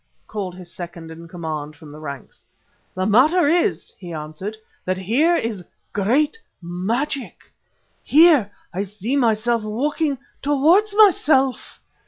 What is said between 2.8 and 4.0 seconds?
"The matter is,"